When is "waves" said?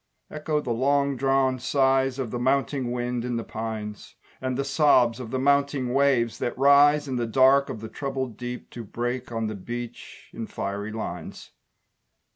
5.93-6.39